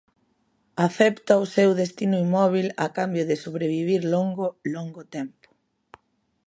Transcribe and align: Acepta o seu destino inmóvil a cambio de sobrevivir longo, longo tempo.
Acepta 0.87 1.33
o 1.43 1.45
seu 1.55 1.69
destino 1.81 2.15
inmóvil 2.25 2.67
a 2.85 2.87
cambio 2.97 3.23
de 3.29 3.35
sobrevivir 3.43 4.01
longo, 4.13 4.47
longo 4.75 5.01
tempo. 5.15 5.47